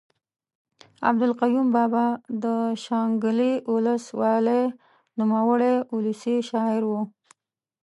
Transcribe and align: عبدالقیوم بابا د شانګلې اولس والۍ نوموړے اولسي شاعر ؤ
عبدالقیوم 1.07 1.67
بابا 1.75 2.05
د 2.43 2.45
شانګلې 2.83 3.53
اولس 3.69 4.03
والۍ 4.19 4.63
نوموړے 5.19 5.73
اولسي 5.93 6.35
شاعر 6.49 6.81
ؤ 6.93 6.99